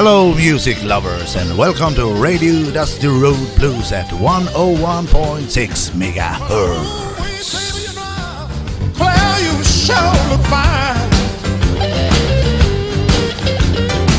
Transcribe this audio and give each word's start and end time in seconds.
Hello, 0.00 0.32
music 0.32 0.78
lovers, 0.84 1.34
and 1.34 1.58
welcome 1.58 1.92
to 1.96 2.06
Radio 2.22 2.70
Dusty 2.70 3.08
Road 3.08 3.48
Blues 3.56 3.90
at 3.90 4.06
101.6 4.06 5.90
megahertz. 5.98 7.50
Claire, 8.94 9.38
you 9.42 9.64
sure 9.64 10.14
look 10.30 10.46
fine. 10.46 11.10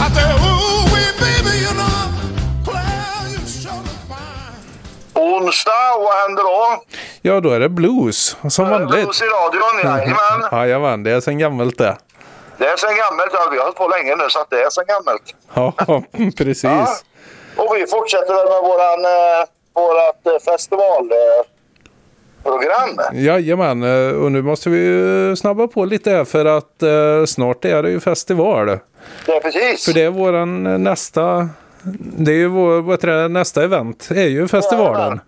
I 0.04 0.10
said, 0.12 0.36
ooh, 0.36 0.84
wee, 0.92 1.12
baby, 1.16 1.56
you 1.64 1.72
know, 1.72 2.12
Claire, 2.66 3.30
you 3.32 3.40
sure 3.48 3.72
look 3.72 4.04
fine. 4.12 4.60
Onsdag, 5.16 5.96
vad 6.00 6.14
händer 6.28 6.44
då? 6.44 6.84
Ja, 7.22 7.40
då 7.42 7.50
är 7.50 7.60
det 7.60 7.70
blues 7.70 8.38
som 8.50 8.70
vanligt. 8.70 8.90
Blues 8.90 9.22
i 9.22 9.26
radion, 9.26 9.80
jajamän. 9.84 10.50
Jajamän, 10.52 11.04
det 11.04 11.12
är 11.12 11.22
sen 11.22 11.38
gammalt 11.38 11.78
det. 11.78 11.98
Det 12.60 12.66
är 12.66 12.78
sen 12.78 12.96
gammalt, 12.96 13.30
ja, 13.34 13.48
vi 13.52 13.58
har 13.58 13.64
hållit 13.64 13.78
på 13.78 13.88
länge 13.88 14.16
nu 14.16 14.24
så 14.30 14.40
att 14.40 14.50
det 14.50 14.62
är 14.64 14.70
sen 14.70 14.84
gammalt. 14.88 15.36
Ja, 15.54 15.74
precis. 16.38 16.64
Ja. 16.64 16.88
Och 17.56 17.76
vi 17.76 17.88
fortsätter 17.88 18.34
väl 18.34 18.50
med 18.50 18.62
våran, 18.62 19.06
eh, 19.06 19.46
vårat 19.74 20.26
eh, 20.26 20.40
festivalprogram. 20.52 23.00
Jajamän, 23.14 23.84
eh, 23.84 24.12
och 24.24 24.32
nu 24.32 24.42
måste 24.42 24.70
vi 24.70 25.36
snabba 25.36 25.68
på 25.68 25.86
lite 25.86 26.12
här 26.12 26.26
för 26.26 26.46
att 26.46 26.84
eh, 26.84 27.26
snart 27.28 27.66
är 27.66 27.84
det 27.84 27.90
ju 27.90 28.00
festival. 28.00 28.80
Det 29.26 29.36
är 29.36 29.40
precis. 29.40 29.86
För 29.86 29.94
det 29.94 30.02
är 30.04 30.10
våran 30.10 30.68
eh, 30.68 30.78
nästa, 30.78 31.50
det 32.18 32.32
är 32.32 32.36
ju 32.36 32.48
vår, 32.48 32.82
vad 32.82 33.02
det, 33.02 33.28
nästa 33.28 33.64
event, 33.64 34.08
är 34.12 34.28
ju 34.28 34.48
festivalen. 34.48 35.00
Jajamän. 35.00 35.20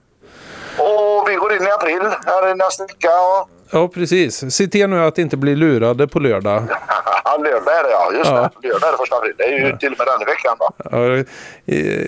Och 0.77 1.29
vi 1.29 1.35
går 1.35 1.53
in 1.53 1.67
i 1.67 1.71
april 1.71 2.01
här 2.25 2.51
i 2.51 2.55
nästa 2.55 2.83
vecka. 2.83 3.09
Och... 3.09 3.49
Ja, 3.71 3.87
precis. 3.87 4.53
Se 4.55 4.67
till 4.67 4.89
nu 4.89 4.99
att 4.99 5.17
inte 5.17 5.37
bli 5.37 5.55
lurade 5.55 6.07
på 6.07 6.19
lördag. 6.19 6.63
Ja, 7.23 7.37
lördag 7.37 7.73
är 7.79 7.83
det 7.83 7.89
ja. 7.91 8.11
Just 8.17 8.31
Ja. 8.31 8.49
det. 8.61 8.67
Lördag 8.67 8.87
är 8.87 8.91
det 8.91 8.97
första 8.97 9.15
april. 9.15 9.33
Det 9.37 9.43
är 9.43 9.51
ju 9.51 9.77
till 9.77 9.91
och 9.91 9.97
med 9.97 10.07
den 10.07 10.27
veckan 10.27 10.55
då. 10.59 10.69
Ja, 10.91 11.23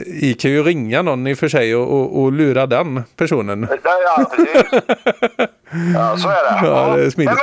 I 0.06 0.34
kan 0.34 0.52
ju 0.52 0.64
ringa 0.64 1.02
någon 1.02 1.28
i 1.28 1.34
och 1.34 1.38
för 1.38 1.48
sig 1.48 1.76
och, 1.76 1.94
och, 1.94 2.22
och 2.22 2.32
lura 2.32 2.66
den 2.66 3.04
personen. 3.18 3.68
Ja, 3.84 3.92
ja, 4.06 4.26
precis. 4.36 4.64
Ja, 5.96 6.18
så 6.18 6.30
är 6.30 6.34
det. 6.62 6.68
Ja, 6.68 6.96
det 6.98 7.06
är 7.06 7.10
smidigt. 7.10 7.34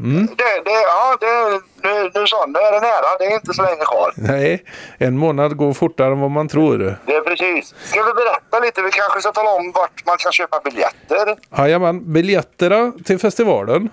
Mm. 0.00 0.14
Nej, 0.14 0.16
men 0.16 0.26
du, 0.26 0.34
det, 0.36 0.62
det, 0.64 0.70
ja, 0.70 1.16
det, 1.20 1.60
nu, 1.82 2.10
nu 2.14 2.26
så, 2.26 2.46
nu 2.46 2.58
är 2.58 2.72
det 2.72 2.80
nära. 2.80 3.18
Det 3.18 3.24
är 3.24 3.34
inte 3.34 3.54
så 3.54 3.62
länge 3.62 3.84
kvar. 3.84 4.12
Nej, 4.14 4.64
en 4.98 5.18
månad 5.18 5.56
går 5.56 5.72
fortare 5.72 6.12
än 6.12 6.20
vad 6.20 6.30
man 6.30 6.48
tror. 6.48 6.78
Det 6.78 7.14
är 7.14 7.20
precis. 7.20 7.74
Ska 7.84 8.02
vi 8.02 8.12
berätta 8.12 8.60
lite? 8.66 8.82
Vi 8.82 8.90
kanske 8.90 9.20
ska 9.20 9.32
tala 9.32 9.50
om 9.50 9.72
vart 9.72 10.06
man 10.06 10.16
kan 10.18 10.32
köpa 10.32 10.60
biljetter. 10.64 11.36
Jajamän, 11.58 12.12
biljetterna 12.12 12.92
till 13.04 13.18
festivalen 13.18 13.88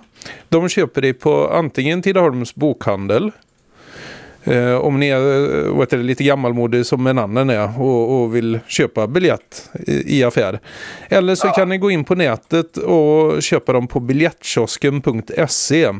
de 0.48 0.68
köper 0.68 1.00
de 1.00 1.12
på 1.12 1.48
antingen 1.48 2.02
Tidaholms 2.02 2.54
bokhandel 2.54 3.32
eh, 4.44 4.74
om 4.74 5.00
ni 5.00 5.08
är 5.08 5.18
eh, 5.18 5.80
heter 5.80 5.96
det, 5.96 6.02
lite 6.02 6.24
gammalmodig 6.24 6.86
som 6.86 7.06
en 7.06 7.18
annan 7.18 7.50
är 7.50 7.80
och, 7.80 8.22
och 8.22 8.36
vill 8.36 8.60
köpa 8.66 9.06
biljett 9.06 9.70
i, 9.86 10.18
i 10.18 10.24
affär. 10.24 10.60
Eller 11.08 11.34
så 11.34 11.48
kan 11.48 11.68
ni 11.68 11.78
gå 11.78 11.90
in 11.90 12.04
på 12.04 12.14
nätet 12.14 12.76
och 12.76 13.42
köpa 13.42 13.72
dem 13.72 13.86
på 13.86 14.00
biljettkiosken.se 14.00 15.92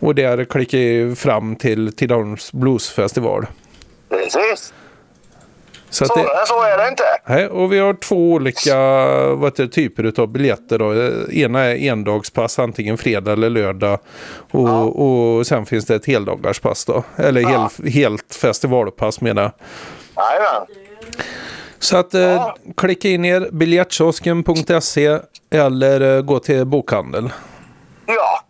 och 0.00 0.14
där 0.14 0.44
klickar 0.44 0.78
ni 0.78 1.14
fram 1.16 1.56
till 1.56 1.92
Tidaholms 1.92 2.52
bluesfestival. 2.52 3.46
Precis. 4.08 4.72
Så 5.90 6.04
Så, 6.04 6.14
det, 6.14 6.26
så 6.46 6.62
är 6.62 6.78
det 6.78 6.88
inte. 6.88 7.02
Nej, 7.26 7.46
och 7.46 7.72
vi 7.72 7.78
har 7.78 7.94
två 7.94 8.32
olika 8.32 8.76
vad 9.34 9.56
det, 9.56 9.68
typer 9.68 10.20
av 10.20 10.28
biljetter. 10.28 10.78
Då. 10.78 10.92
Eh, 10.92 11.38
Ena 11.42 11.60
är 11.64 11.76
endagspass, 11.76 12.58
antingen 12.58 12.98
fredag 12.98 13.32
eller 13.32 13.50
lördag. 13.50 13.98
Och, 14.50 15.36
och 15.36 15.46
sen 15.46 15.66
finns 15.66 15.84
det 15.84 15.94
ett 15.94 16.06
heldagarspass 16.06 16.84
då. 16.84 17.02
Eller 17.16 17.40
hel, 17.40 17.92
helt 17.92 18.34
festivalpass 18.34 19.20
menar 19.20 19.42
jag. 19.42 19.52
Jajamän. 20.16 20.66
Så 21.78 21.96
att 21.96 22.14
eh, 22.14 22.54
klicka 22.76 23.08
in 23.08 23.24
er 23.24 23.48
biljettkiosken.se 23.52 25.18
eller 25.50 26.16
eh, 26.16 26.22
gå 26.22 26.38
till 26.38 26.64
bokhandeln. 26.64 27.30
Ja. 28.06 28.45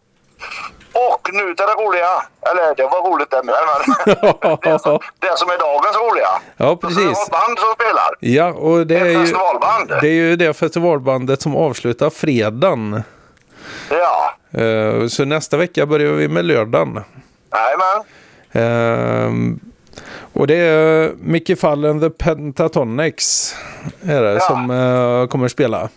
Och 1.11 1.29
nu 1.33 1.55
till 1.55 1.67
det 1.67 1.83
roliga. 1.85 2.09
Eller 2.51 2.75
det 2.77 2.83
var 2.83 3.11
roligt 3.11 3.31
det 3.31 3.43
med. 3.43 3.55
Men 3.67 4.59
det, 4.63 4.79
som, 4.79 4.99
det 5.19 5.39
som 5.39 5.49
är 5.51 5.59
dagens 5.59 5.97
roliga. 5.97 6.29
Ja, 6.57 6.67
Så 6.67 6.75
Det 6.75 6.81
precis. 6.95 7.05
var 7.05 7.11
ett 7.25 7.31
band 7.31 7.59
som 7.59 7.75
spelar. 7.75 8.11
Ja, 8.21 8.53
och 8.53 8.87
det 8.87 8.97
är 8.99 9.07
ju 9.07 9.19
festivalband. 9.21 9.89
det, 10.01 10.09
är 10.09 10.13
ju 10.13 10.37
det 10.37 10.55
festivalbandet 10.55 11.43
som 11.43 11.57
avslutar 11.57 12.11
fredagen. 12.11 13.03
Ja. 13.91 14.35
Eh, 14.61 15.07
så 15.07 15.25
nästa 15.25 15.57
vecka 15.57 15.87
börjar 15.87 16.13
vi 16.13 16.29
med 16.29 16.45
lördagen. 16.45 17.01
Jajamän. 17.53 18.05
Ehm, 18.53 19.61
och 20.33 20.47
det 20.47 20.55
är 20.57 21.13
Micke 21.19 21.59
Fallen 21.61 22.01
The 22.01 22.11
Pentatonics 22.11 23.55
är 24.03 24.23
det, 24.23 24.33
Ja. 24.33 24.41
som 24.41 24.71
eh, 24.71 25.27
kommer 25.29 25.49
spela. 25.49 25.89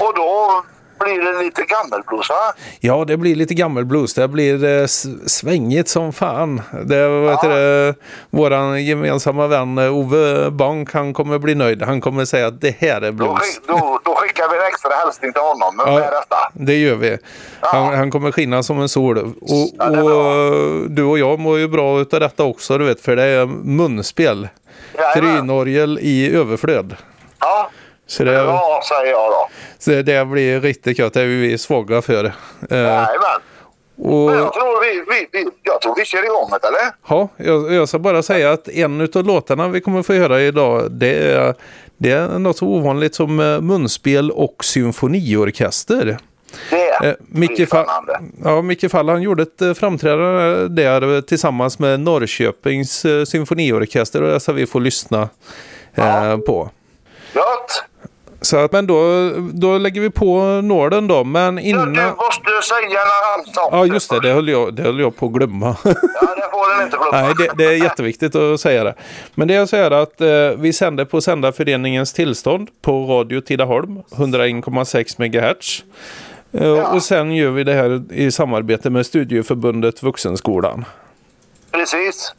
Och 0.00 0.14
då 0.16 0.62
blir 0.98 1.32
det 1.32 1.44
lite 1.44 1.62
gammelblues 1.62 2.28
va? 2.30 2.52
Ja, 2.80 3.04
det 3.04 3.16
blir 3.16 3.34
lite 3.36 3.54
gammelblues. 3.54 4.14
Det 4.14 4.28
blir 4.28 4.64
eh, 4.64 4.86
svängigt 5.26 5.88
som 5.88 6.12
fan. 6.12 6.62
Det, 6.84 6.94
heter 7.30 7.48
det, 7.48 7.94
våran 8.30 8.84
gemensamma 8.84 9.46
vän 9.46 9.78
eh, 9.78 9.94
Ove 9.96 10.50
Bank, 10.50 10.92
han 10.94 11.12
kommer 11.14 11.38
bli 11.38 11.54
nöjd. 11.54 11.82
Han 11.82 12.00
kommer 12.00 12.24
säga 12.24 12.46
att 12.46 12.60
det 12.60 12.76
här 12.78 13.00
är 13.00 13.12
Då, 13.12 13.12
blues. 13.12 13.38
skick- 13.38 13.60
då, 13.66 14.00
då 14.04 14.14
skickar 14.14 14.48
vi 14.52 14.56
en 14.58 14.66
extra 14.66 14.90
hälsning 14.94 15.32
till 15.32 15.42
honom 15.42 15.76
med 15.76 15.86
Ja. 16.04 16.10
detta. 16.10 16.36
Det 16.52 16.74
gör 16.76 16.94
vi. 16.96 17.18
Han, 17.60 17.94
han 17.94 18.10
kommer 18.10 18.32
skina 18.32 18.62
som 18.62 18.80
en 18.80 18.88
sol. 18.88 19.18
Och, 19.18 19.34
Ja, 19.78 20.02
och 20.02 20.10
eh, 20.10 20.80
du 20.88 21.02
och 21.04 21.18
jag 21.18 21.38
mår 21.38 21.58
ju 21.58 21.68
bra 21.68 22.00
utav 22.00 22.20
detta 22.20 22.44
också, 22.44 22.78
du 22.78 22.84
vet, 22.84 23.00
för 23.00 23.16
det 23.16 23.22
är 23.24 23.46
munspel. 23.46 24.48
Trynorgel 25.14 25.98
i 26.02 26.36
överflöd. 26.36 26.96
Ja. 27.40 27.70
Så 28.10 28.24
det, 28.24 28.32
Ja, 28.32 28.80
säger 28.88 29.10
jag 29.12 29.30
då. 29.30 29.48
så 29.78 29.90
det 29.90 30.26
blir 30.28 30.60
riktigt 30.60 30.98
gött. 30.98 31.12
Det 31.14 31.20
är 31.22 31.26
vi 31.26 31.58
svaga 31.58 32.02
för. 32.02 32.24
Eh, 32.24 32.32
Jajamän. 32.78 33.40
och, 33.98 34.30
Men 34.30 34.38
jag 34.38 34.52
tror 34.52 34.80
vi, 34.84 35.04
vi, 35.14 35.28
vi, 35.32 35.50
jag 35.62 35.80
tror 35.82 35.94
vi 35.96 36.04
kör 36.04 36.24
igång 36.24 36.50
det, 36.50 36.68
eller? 36.68 36.80
ja, 37.08 37.28
jag, 37.36 37.72
jag 37.72 37.88
ska 37.88 37.98
bara 37.98 38.22
säga 38.22 38.52
att 38.52 38.68
en 38.68 39.00
av 39.14 39.24
låtarna 39.24 39.68
vi 39.68 39.80
kommer 39.80 40.02
få 40.02 40.12
höra 40.12 40.40
idag 40.40 40.90
det 40.92 41.32
är, 41.32 41.54
det 41.96 42.10
är 42.10 42.38
något 42.38 42.56
så 42.58 42.66
ovanligt 42.66 43.14
som 43.14 43.40
eh, 43.40 43.60
munspel 43.60 44.30
och 44.30 44.64
symfoniorkester. 44.64 46.04
Det 46.70 46.78
Eh, 47.04 47.14
blir 47.18 47.48
Micke, 47.48 47.68
spännande. 47.68 48.20
ja, 48.44 48.62
Micke 48.62 48.90
Fall 48.90 49.08
han 49.08 49.22
gjorde 49.22 49.42
ett 49.42 49.62
eh, 49.62 49.74
framträdande 49.74 50.68
där 50.82 51.14
eh, 51.16 51.20
tillsammans 51.20 51.78
med 51.78 52.00
Norrköpings 52.00 53.04
eh, 53.04 53.24
symfoniorkester 53.24 54.22
och 54.22 54.30
det 54.32 54.40
ska 54.40 54.52
vi 54.52 54.66
få 54.66 54.78
lyssna 54.78 55.28
eh, 55.94 56.36
på. 56.36 56.70
Så 58.40 58.56
att, 58.56 58.72
men 58.72 58.86
då, 58.86 59.30
då 59.52 59.78
lägger 59.78 60.00
vi 60.00 60.10
på 60.10 60.40
nålen 60.62 61.08
då. 61.08 61.24
Men 61.24 61.56
Ja, 61.56 61.62
innan... 61.62 61.92
Du 61.92 62.02
måste 62.02 62.68
säga 62.68 63.00
sa 63.54 63.68
Ja 63.72 63.86
just 63.86 64.10
det, 64.10 64.20
det 64.20 64.32
höll 64.32 64.48
jag, 64.48 64.74
det 64.74 64.82
höll 64.82 65.00
jag 65.00 65.16
på 65.16 65.26
att 65.26 65.32
glömma. 65.32 65.76
Ja, 65.84 65.90
det 66.36 66.48
får 66.50 66.76
den 66.76 66.84
inte 66.84 66.96
glömma. 66.96 67.22
Nej, 67.22 67.34
det, 67.38 67.50
det 67.56 67.64
är 67.64 67.82
jätteviktigt 67.84 68.34
att 68.34 68.60
säga 68.60 68.84
det. 68.84 68.94
Men 69.34 69.48
det 69.48 69.66
så 69.66 69.76
här 69.76 69.90
att 69.90 70.20
eh, 70.20 70.28
vi 70.56 70.72
sänder 70.72 71.04
på 71.04 71.20
Sändarföreningens 71.20 72.12
tillstånd 72.12 72.68
på 72.82 73.04
Radio 73.04 73.40
Tidaholm, 73.40 73.98
101,6 74.10 75.18
MHz. 75.18 75.82
Eh, 76.52 76.94
Och 76.94 77.02
sen 77.02 77.32
gör 77.32 77.50
vi 77.50 77.64
det 77.64 77.74
här 77.74 78.02
i 78.12 78.30
samarbete 78.30 78.90
med 78.90 79.06
Studieförbundet 79.06 80.02
Vuxenskolan. 80.02 80.84
Precis. 81.72 82.34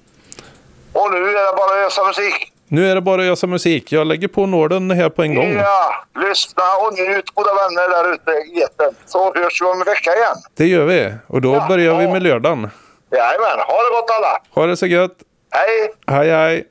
Och 0.93 1.11
nu 1.11 1.17
är 1.17 1.22
det 1.52 1.57
bara 1.57 1.85
att 1.85 1.91
ösa 1.91 2.03
musik. 2.07 2.53
Nu 2.71 2.91
är 2.91 2.95
det 2.95 3.01
bara 3.01 3.21
att 3.21 3.27
ösa 3.27 3.47
musik. 3.47 3.91
Jag 3.91 4.07
lägger 4.07 4.27
på 4.27 4.45
nålen 4.45 4.91
här 4.91 5.09
på 5.09 5.23
en 5.23 5.35
gång. 5.35 5.53
Ja, 5.53 6.05
lyssna 6.29 6.63
och 6.81 6.93
njut 6.93 7.29
goda 7.33 7.49
vänner 7.53 7.89
där 7.89 8.13
ute 8.13 8.31
i 8.31 8.61
etern. 8.61 8.95
Så 9.05 9.33
hörs 9.33 9.61
vi 9.61 9.66
om 9.66 9.79
en 9.81 9.85
vecka 9.85 10.11
igen. 10.16 10.35
Det 10.57 10.66
gör 10.67 10.85
vi. 10.85 11.13
Och 11.27 11.41
då 11.41 11.53
Ja, 11.53 11.66
börjar 11.67 11.97
vi 11.97 12.03
ja. 12.03 12.11
med 12.13 12.23
lördagen. 12.23 12.69
Jajamän, 13.11 13.59
ha 13.67 13.77
det 13.83 13.89
gott 13.95 14.09
alla. 14.17 14.41
Ha 14.55 14.66
det 14.66 14.77
så 14.77 14.85
gött. 14.85 15.11
Hej! 15.51 15.93
Hej 16.17 16.29
hej. 16.31 16.63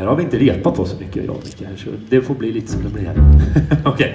Här 0.00 0.06
har 0.06 0.16
vi 0.16 0.22
inte 0.22 0.38
repat 0.38 0.74
på 0.74 0.84
så 0.84 0.96
mycket 1.00 1.24
idag 1.24 1.36
Micke. 1.44 1.68
så 1.78 1.90
Det 2.08 2.22
får 2.22 2.34
bli 2.34 2.52
lite 2.52 2.72
som 2.72 2.82
det 2.82 2.88
blir 2.88 3.02
här. 3.02 3.16
Okej. 3.84 3.90
Okay. 3.92 4.12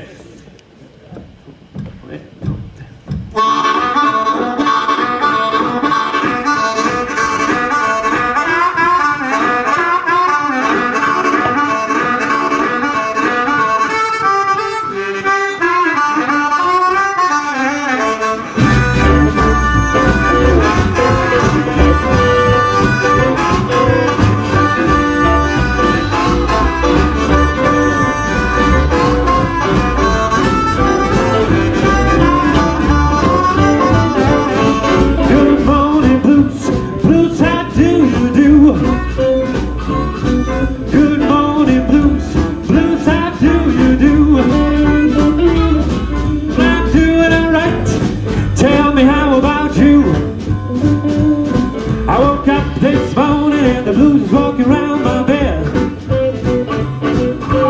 This 52.85 53.15
morning 53.15 53.65
and 53.65 53.87
the 53.87 53.93
blues 53.93 54.21
was 54.21 54.31
walking 54.31 54.65
around 54.65 55.03
my 55.03 55.23
bed. 55.23 55.65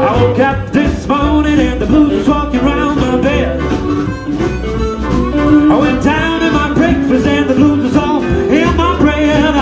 I 0.10 0.22
woke 0.22 0.40
up 0.40 0.74
this 0.74 1.08
morning 1.08 1.58
and 1.58 1.82
the 1.82 1.86
blues 1.86 2.12
was 2.18 2.28
walking 2.28 2.60
around 2.60 2.98
my 2.98 3.22
bed. 3.22 3.62
I 5.72 5.78
went 5.80 6.04
down 6.04 6.42
to 6.42 6.52
my 6.52 6.74
breakfast 6.74 7.26
and 7.26 7.50
the 7.50 7.56
blues 7.56 7.86
was 7.86 7.96
all 7.96 8.22
in 8.24 8.76
my 8.76 9.00
bread. 9.00 9.56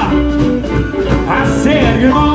I 1.29 1.61
said, 1.63 2.01
Good 2.01 2.13
morning, 2.15 2.32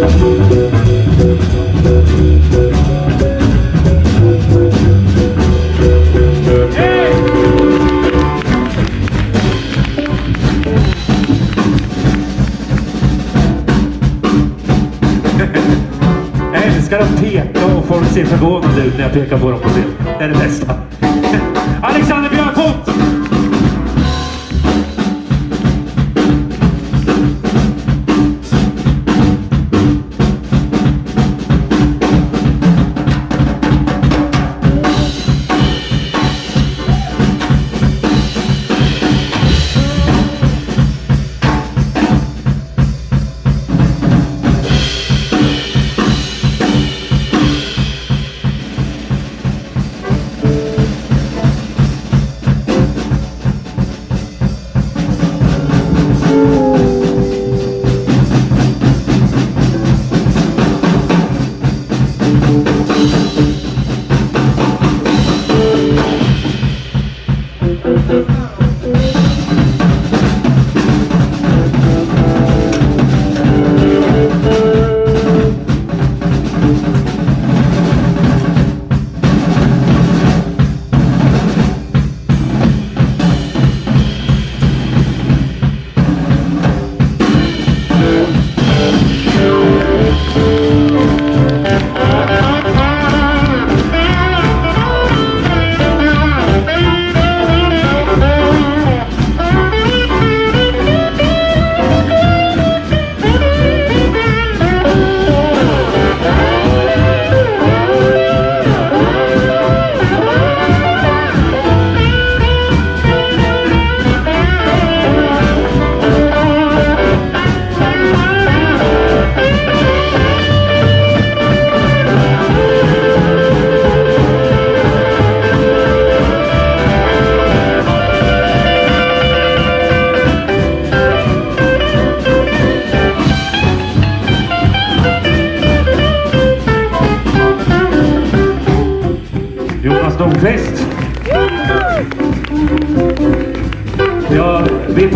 Jag 0.00 0.08
älskar 16.64 16.98
att 16.98 17.20
peka 17.20 17.66
och 17.66 17.84
folk 17.84 18.06
ser 18.06 18.24
förvånade 18.24 18.82
ut 18.82 18.96
när 18.96 19.02
jag 19.02 19.12
pekar 19.12 19.38
på 19.38 19.50
dem 19.50 19.60
på 19.60 19.68
scen. 19.68 19.84
Det 20.18 20.24
är 20.24 20.28
det 20.28 20.34
bästa. 20.34 20.74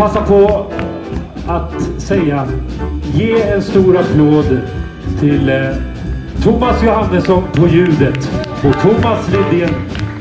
Passa 0.02 0.22
på 0.22 0.66
att 1.46 1.82
säga 1.98 2.48
ge 3.14 3.42
en 3.42 3.62
stor 3.62 3.98
applåd 3.98 4.60
till 5.20 5.48
eh, 5.48 5.68
Thomas 6.42 6.82
Johannesson 6.82 7.42
på 7.52 7.68
ljudet 7.68 8.30
och 8.64 8.82
Thomas 8.82 9.28
Lidén 9.28 9.74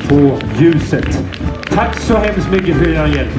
på 0.10 0.38
ljuset. 0.60 1.24
Tack 1.70 1.96
så 1.96 2.18
hemskt 2.18 2.52
mycket 2.52 2.76
för 2.76 2.90
er 2.90 3.08
hjälp. 3.08 3.30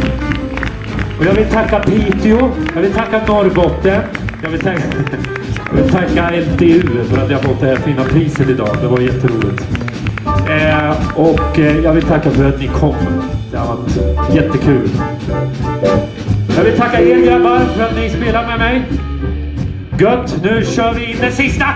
Och 1.18 1.24
jag 1.24 1.32
vill 1.32 1.46
tacka 1.46 1.80
Piteå, 1.80 2.50
jag 2.74 2.82
vill 2.82 2.92
tacka 2.92 3.20
Norrbotten, 3.26 4.02
jag 4.42 4.50
vill 4.50 4.60
tacka, 4.60 4.82
jag 5.70 5.82
vill 5.82 5.92
tacka 5.92 6.30
LTU 6.30 7.04
för 7.04 7.24
att 7.24 7.30
jag 7.30 7.42
fått 7.42 7.60
det 7.60 7.66
här 7.66 7.76
fina 7.76 8.04
priset 8.04 8.48
idag. 8.48 8.76
Det 8.80 8.88
var 8.88 9.00
jätteroligt. 9.00 9.66
Eh, 10.26 11.20
och 11.20 11.58
eh, 11.58 11.78
jag 11.78 11.92
vill 11.92 12.04
tacka 12.04 12.30
för 12.30 12.48
att 12.48 12.58
ni 12.58 12.68
kom. 12.68 12.94
Det 13.50 13.58
har 13.58 13.66
varit 13.66 14.34
jättekul. 14.34 14.88
Jag 16.56 16.64
vill 16.64 16.78
tacka 16.78 17.00
er 17.00 17.26
grabbar 17.26 17.58
för 17.58 17.82
att 17.82 17.96
ni 17.96 18.10
spelar 18.10 18.46
med 18.46 18.58
mig. 18.58 18.82
Gött, 19.98 20.42
nu 20.42 20.64
kör 20.64 20.94
vi 20.94 21.10
in 21.10 21.16
den 21.20 21.32
sista! 21.32 21.66